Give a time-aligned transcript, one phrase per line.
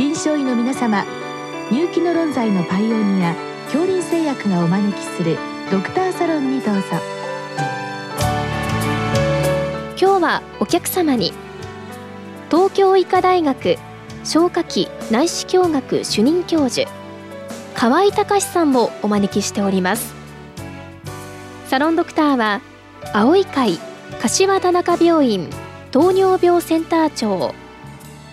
[0.00, 1.04] 臨床医の皆様
[1.70, 5.36] 入気の論剤のパイオニア恐林製薬がお招きする
[5.70, 6.80] ドクターサロンにどうぞ。
[10.00, 11.34] 今日はお客様に
[12.50, 13.76] 東京医科大学
[14.24, 16.90] 消化器内視鏡学主任教授
[17.74, 20.14] 河合隆さんもお招きしております。
[21.66, 22.62] サロンドクターは
[23.12, 23.78] 青い会
[24.22, 25.50] 柏田中病院
[25.90, 27.54] 糖尿病センター長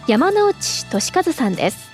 [0.08, 1.92] 山内俊和さんです。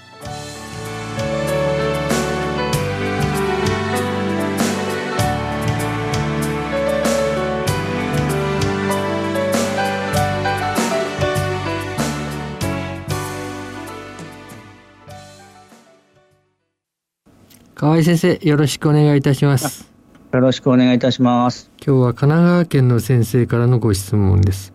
[17.73, 19.91] 河合先生よろしくお願いいたします。
[20.31, 21.71] よろしくお願いいたします。
[21.85, 24.71] 今日は神奈川県の先生からのご質問です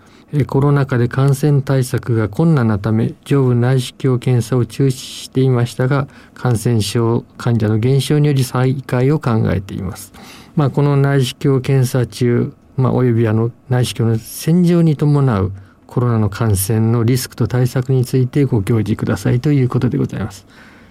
[0.46, 10.12] コロナ禍で感染対策が困難なため上部内視鏡検査を中止していましたが感染症患者の減少により再開を考えています。
[10.54, 15.52] まあこの内視鏡検査中まあおよびあの内視鏡の洗浄に伴う
[15.86, 20.46] コロナの感染のリスクと対策についてご教示くださいということでございます。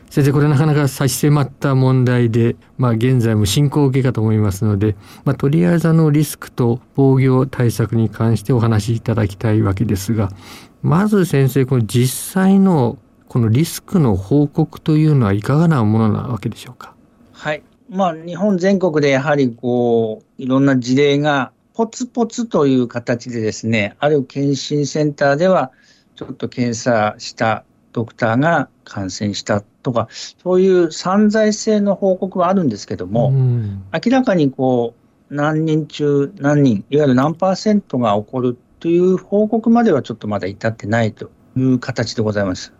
[0.10, 10.32] 先生これなかなか差し迫った問題で、まあ、現在も進行形かと思いますので、まあ、とりあえずあのリスクと防御対策に関してお話しいただきたいわけですが
[10.82, 12.98] まず先生この実際の
[13.28, 16.96] このリスクの報告というのはいかがなものなわけでしょうか？
[17.34, 25.72] はいまあ、日本全国でやはりこういろんな事例がポツポツという形でですねある検診センターでは
[26.16, 27.66] ちょっと検査した
[27.98, 34.94] ドクターが感染したとか、そういう散在性の報告はあるんですけども、うん、明らかにこ
[35.32, 42.72] う、何人中何人、いわゆる何パーセントが起こるという報告まではちょっとまだ至ってないという形でございます。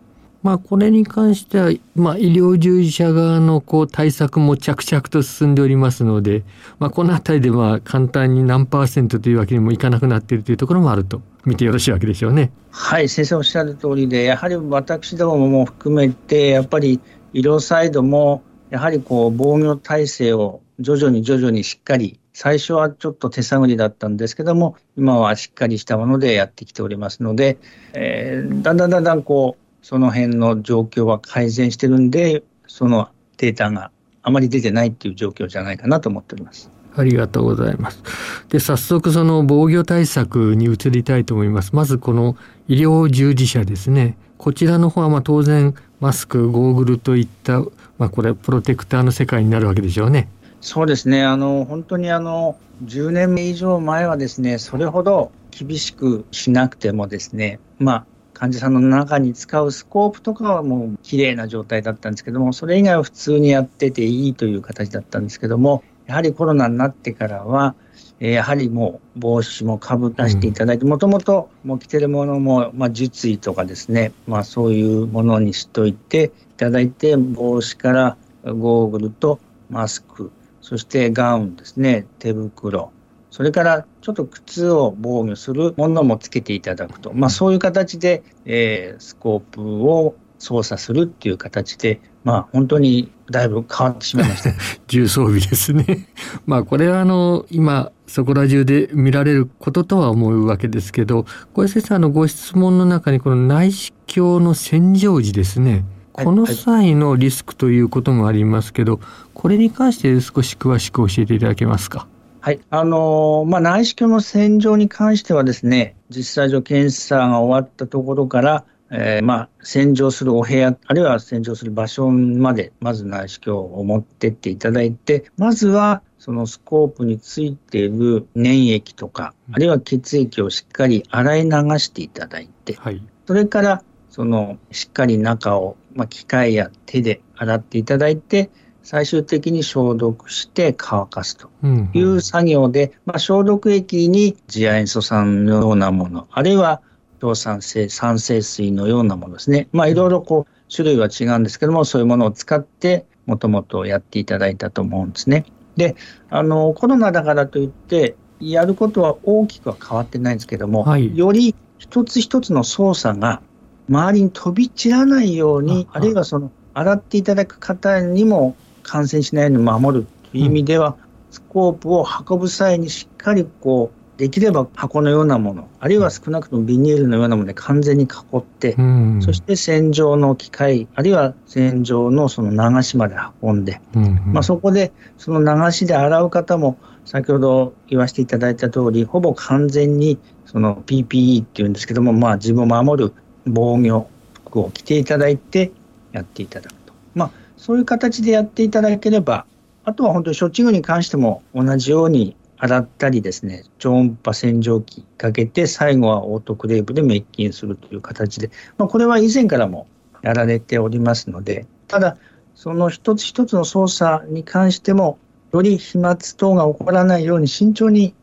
[0.44, 6.44] まあ、これに関しては、まあ、医療従事者側のこう対策も着々と進んでおりますので、
[6.78, 12.52] まあ、この辺りでまあ簡単に何パーセントというわけにもいかなくなっているというところもあると見てよろしいわけでしょうね。
[12.70, 17.00] はい、先生おっしゃる通りで、やはり私どもも含めて、やっぱり
[17.32, 27.58] 医療サイドも、やはりこう防御体制を徐々に徐々にしっかり、最初はちょっと手探りだったんですけども、今はしっかりしたものでやってきておりますので、
[27.94, 33.90] えー、だんだんだんだんこう、その辺の状況は改善してるんで、そのデータが
[34.22, 36.70] あまり出てないっていう状況じゃないかなと思っております。
[36.98, 38.02] ありがとうございます。
[38.48, 41.74] で、早速その防御対策に移りたいと思います。
[41.74, 42.36] まずこの
[42.66, 44.16] 医療従事者ですね。
[44.36, 47.60] こちらの方はまあ当然マスク、ゴーグルといった、
[47.98, 50.28] まあこれプロテクターの世界になるわけでしょうね。
[50.60, 51.24] そうですね。
[51.24, 67.74] あの、本当にあの、10年以上前はですね、それほど厳しくしなくてもですね、まあ、患者さんの中に使うスコープとかはもう綺麗な状態だったんですけども、それ以外は普通にやってていいという形だったんですけども、やはりコロナになってからは、
[68.18, 79.38] やはりもう帽子もかぶらせていただいて、もともと着てるものも、まあ、術衣とかですね、まあ、そういうものにしといていただいて、帽子からゴーグルと
[79.68, 80.32] マスク、
[80.62, 82.90] そしてガウンですね、手袋、
[83.30, 94.50] それからちょっと靴を防御するものもつけていただくと、まあ、そういう形で、えー、スコープを操作するっていう形で、まあ、本当にだいぶ変わってしまいました。
[94.88, 96.08] 重装備ですね。
[96.46, 105.84] まあ、これはあの、今、そこら中で見られることとは思うわけですけど、小江先生、あの、ご質問の中にこの内視鏡の洗浄時ですね。
[106.12, 108.98] この際のリスクということもありますけど、
[109.34, 112.08] これに関して少し詳しく教えていただけますか？
[112.40, 112.60] はい。
[112.70, 138.50] あのー、まあ、内視鏡の洗浄に関してはですね、実際上検査が終わったところから、えー、まあ、洗浄するお部屋、あるいは洗浄する場所まで、まず内視鏡を持ってっていただいて、まずは、そのスコープについている粘液とか、あるいは血液をしっかり洗い流していただいて、はい、それから、その、しっかり中を、まあ、機械や手で洗っていただいて、
[138.82, 141.50] 最終的に消毒して乾かすと
[141.92, 146.80] いう作業で、うんうん、まあ、消毒液に次亜塩素酸のようなもの、あるいは
[147.20, 149.68] 強酸性、酸性水のようなものですね。
[149.72, 155.44] まあ、いろいろこう、種類は違うんですけども、そういうものを使って、もともとやっていただいたと思うんですね。
[155.76, 155.96] で、
[156.30, 163.42] あの、コロナだからといって、やることは大きくは変わってないんですけども、はい、より一つ一つの操作が
[163.88, 170.94] 周りに飛び散らないように、あるいはその、洗っていただく方にも感染しないように守るという意味では、うん、
[171.30, 193.12] スコープを運ぶ際にしっかりこう、できれば箱のようなもの、あるいは少なくともビニールのようなもので完全に囲って、うん、そして洗浄の機械、あるいは洗浄のその流しまで運んで、うんうん、まあ、そこでその流しで洗う方も、先ほど言わせていただいた通り、ほぼ完全にその PPE っていうんですけども、まあ、自分を守る
[193.46, 194.08] 防御
[194.46, 195.70] 服を着ていただいて
[196.10, 196.92] やっていただくと。
[197.14, 199.46] まあ、そういう形でやっていただければ、
[199.84, 209.86] あとは本当に処置具に関しても同じように洗ったりですね、超音波洗浄機かけて、最後はオートクレープで滅菌するという形で、まあ、これは以前からも
[210.22, 212.16] やられておりますので、ただ、
[212.54, 215.18] その一つ一つの操作に関しても、
[215.52, 218.14] より飛沫等が起こらないように慎重に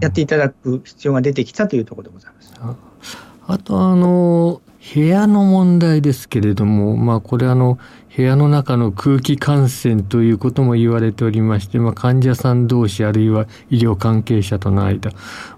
[0.00, 2.52] やっていただく必要が出てきたというところでございます。
[3.46, 4.60] あとあの
[4.94, 7.78] 部屋の問題ですけれども、まあ、これあの
[8.14, 15.12] 部屋の中の空気感染ということも言われておりまして、まあ、患者さん同士あるいは医療関係者との間、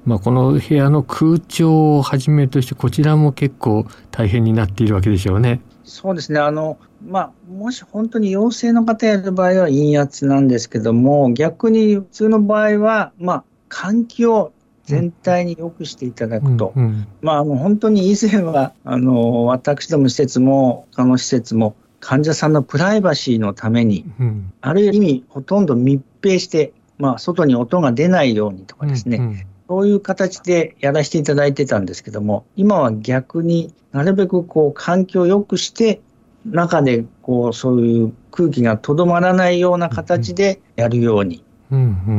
[0.05, 5.61] まあ、この部屋の空調をはじめとしてこちらも結構大変になっているわけでしょうね。
[5.83, 6.39] そうですね。
[6.39, 14.53] あの、まあ、もし本当に陽性の方やる場合は陰圧なんですけども逆に普通の場合は、まあ、換気を
[14.85, 21.75] 全体に良くしていただくと、うんうん、まあ、あの本当に以前はあの私ども施設も他の施設も
[22.05, 36.03] 患者さんのプライバシーのために、うん、ある意味ほとんど密閉して、まあ、外に音が出ないようにとかですね、うんうん、そういう形でやらせていただいてたんですけども今は逆になるべくこう環境を良くして
[36.45, 41.43] 中でこうそういう空気がとどまらないような形でやるように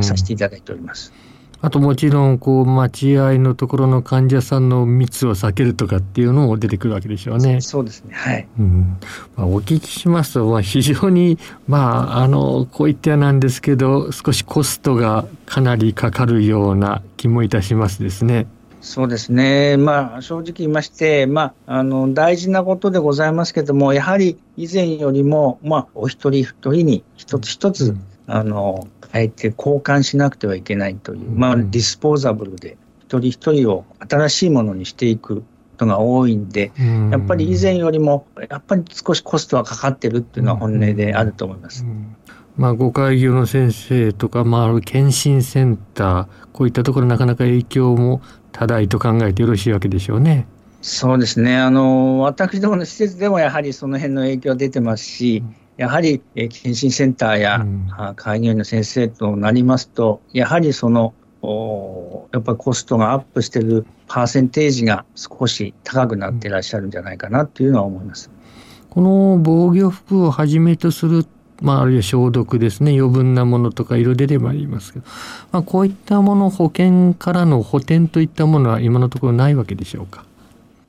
[0.02, 1.12] させていただいております。
[1.14, 1.25] うんうん
[1.66, 7.60] あともちろんこう待合のところの患者さんの密を避けるとかっていうのも出てくるわけでしょうね。
[7.60, 8.14] そうですね。
[8.14, 8.46] はい。
[8.56, 8.98] うん
[9.34, 18.46] まあ、お聞きしますと、まあ、非常にまああのこういったなんですけど少しコストがかなりかかるような気もいたしますですね。
[18.80, 35.44] そうですね、まあ、正直言いまして、まあ、あの大事なことでございますけれども、やはり以前よりも、まあ、お一人一人に一つ一つ、うん、あの変えて交換しなくてはいけないという、まあ、ディスポーザブルで一人一人を新しいものにしていくこ
[35.78, 36.72] とが多いんで、
[37.10, 41.84] やっぱり以前よりもやっぱり少しコストはかかってるっていうのは本音であると思います。
[42.56, 50.46] まあ、ご開業の先生とか、まあ、検診センター、こういったところなかなか影響も多大と考えてよろしいわけでしょうね。
[50.80, 51.58] そうですね。
[51.58, 68.30] あの、私どもの施設でもやはりその辺の影響出てますし、うんやはり、え検診センターや、うん、開業医の先生となりますと、やはりその、おやっぱりコストがアップしているパーセンテージが少し高くなっていらっしゃるんじゃないかなというのは思います。
[68.90, 71.26] この防御服をはじめとする
[71.62, 75.06] まあ、あるいは消毒ですね余分なものとか色出れば言いますけど、
[75.52, 80.25] まあ、こういったもの保険からの補填といったものは今のところないわけでしょうか？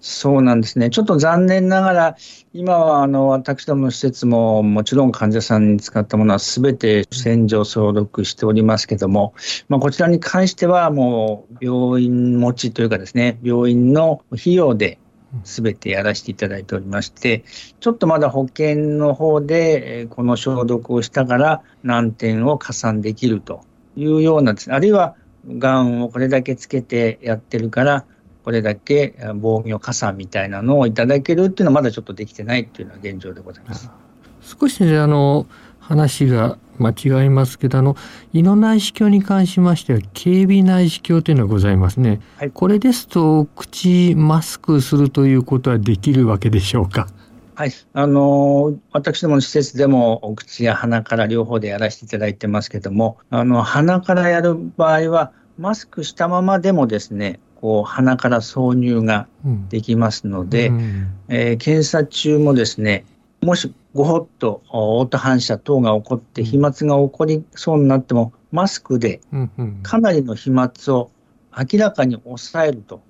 [0.09, 0.89] そうなんですね。
[0.89, 2.17] ちょっと残念ながら、
[2.53, 9.33] 今はあの私どもの施設ももちろん患者さんに使ったものはすべて洗浄消毒しておりますけども、
[9.67, 14.97] まあ、こちらに関してはもう病院持ちというかですね、病院の費用で
[15.43, 17.43] 全てやらせていただいておりまして、
[17.81, 23.65] ちょっとまだ保険の方でこの消毒をしたから何点を加算できると
[23.97, 25.15] いうようなですね、あるいは
[25.49, 28.05] がんをこれだけつけてやってるから、
[28.47, 33.91] これだけ防御加算みたいなのをいただけるっていうのはまだちょっとできてないっていうのは現状でございます。
[34.41, 35.45] 少しあの
[35.81, 37.97] 話が間違いますけどあの
[38.31, 47.09] 胃の内視鏡に関しましては警備内視鏡というのがございますね、はい、これですと口マスクするということはできるわけでしょうか？
[47.55, 59.27] はい、あの私どもの施設でもお口や鼻から両方でやらせていただいてますけどもあの鼻からやる場合はマスクしたままでもですねこう鼻から挿入が
[59.69, 63.05] できますので、うん、えー、検査中もですね
[63.41, 69.21] もしごほっとオート反射等が起こって飛沫が起こりそうになってもマスクで
[69.83, 71.11] かなりの飛沫を
[71.55, 73.01] 明らかに抑えると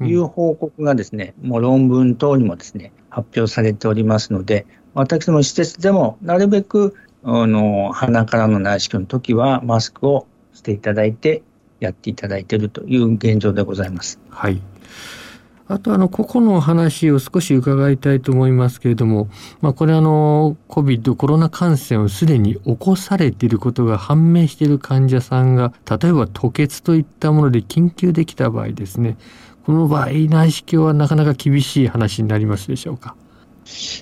[0.00, 11.42] いう報告がですね、もう論文等にもですね発表されておりますので私ども施設でもなるべくあの鼻からの内視鏡の時はマスクをしていただいて
[11.80, 14.18] やっていただいているという現状でございます。
[14.30, 14.60] はい。
[15.68, 19.28] あとあの個々の話を少し伺いたいと思いますけれども、
[19.60, 29.16] まあ、これあの COVID コロナ感染をすでに起こされていることが判明している患者さんが例えば吐血といったもので緊急できた場合ですね
[29.64, 33.16] この場合内視鏡はなかなか厳しい話になりますでしょうか？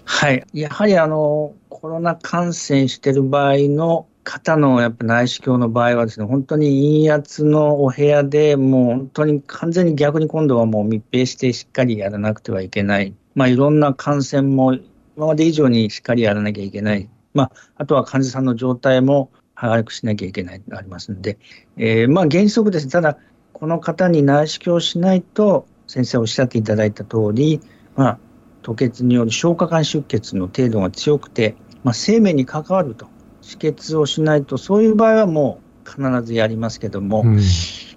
[0.05, 13.15] はい、やはりあのコロナ感染している場合の方のやっぱ内視鏡の場合はですね、本当に陰圧のお部屋でもう本当に完全に逆に今度はもう密閉してしっかりやらなくてはいけない。
[13.35, 14.75] まあいろんな感染も
[15.17, 17.09] 今まで以上にしっかりやらなきゃいけない。
[17.35, 21.39] まああとは患者さんの状態も把握しなきゃいけないとありますんで、
[21.77, 22.87] えー、まあ原則です。
[22.87, 23.19] ねただ、
[23.53, 27.61] この方に内視鏡をしないと、先生おっしゃっていただいた通り、
[27.95, 28.19] まあ、
[28.63, 33.07] 吐血による消化管出血の程度が強くて、まあ、生命に関わると
[33.45, 37.41] 止血をしないと、そういう場合はもう必ずやりますけども、うん、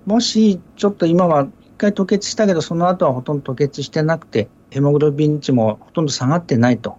[0.06, 6.98] もしちょっと今は一回吐血したけど、その後はほとんど吐血してなくて、ヘモグロビン値もほとんど下がってないと、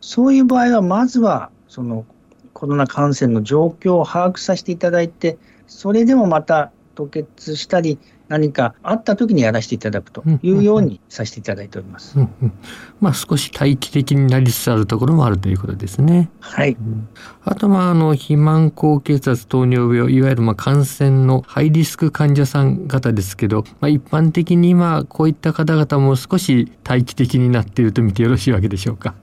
[0.00, 2.06] そういう場合は、まずはその
[2.54, 7.98] コロナ感染の状況を把握させていただいて、それでもまた吐血したり、
[8.30, 12.16] 何かあった時にやらせていただくというようにさせていただいております。
[12.16, 12.52] うんうん
[13.00, 16.30] まあ、少し待機的になりつつあるところもあるということですね。
[16.38, 16.76] はい。
[17.44, 29.14] あと、まあ、あの、肥満高血圧糖尿病、いわゆるまあ感染のハイリスク患者さん方ですけど、まあ、一般的に今、こういった方々も少し待機的になっていると見てよろしいわけでしょうか？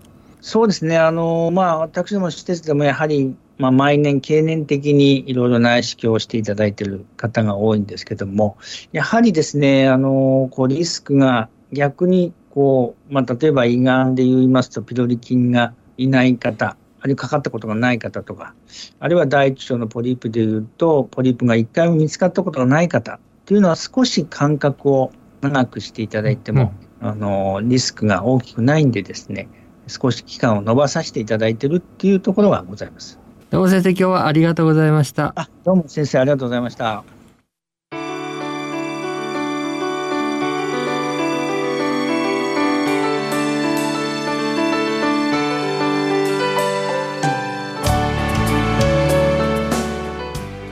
[0.42, 0.98] そうですね。
[0.98, 8.58] あの、まあ、私ども施設でもやはりまあ、毎年経年的にいろいろ内視鏡をしていただいている方が多いんですけども、
[8.92, 18.54] やはりですね、あの、こう、リスクが逆に、こう、まあ、例えば胃がんで言いますと、ピロリ菌がいない方、あるいはかかったことがない方とか、
[19.00, 25.12] あるいは大腸のポリープでいうと、ポリープが1回も見つかったことがない方というのは少し間隔を
[25.42, 29.48] 長くしていただいても、うん、あの、リスクが大きくないんでですね、
[29.88, 33.20] 少し期間を延ばさせていただいているっていうところがございます。
[33.50, 35.32] どうも先生今日はありがとうございました。
[35.38, 37.06] あどうも先生ありがとうございました。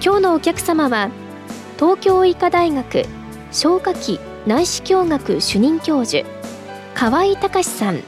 [0.04, 1.12] 今日のお客様は
[1.78, 3.06] 東京医科大学
[3.54, 6.28] 消化器内視鏡学主任教授
[6.94, 8.02] 河合隆さん。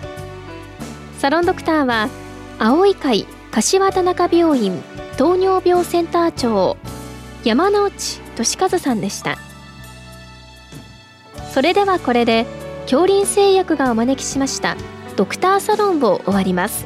[1.19, 2.09] サロンドクターは
[2.59, 3.25] 青い会
[3.57, 4.83] 柏田中病院
[5.17, 6.77] 糖尿病センター長
[7.43, 9.35] 山内俊和さんでした。
[11.51, 12.45] それではこれで
[12.83, 14.77] 恐林製薬がお招きしました
[15.15, 16.85] ドクターサロンを終わります。